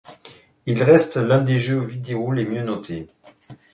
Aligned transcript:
Il 0.65 0.81
reste 0.81 1.17
l'un 1.17 1.43
des 1.43 1.59
jeux 1.59 1.77
vidéo 1.77 2.31
les 2.31 2.45
mieux 2.47 2.63
notés. 2.63 3.05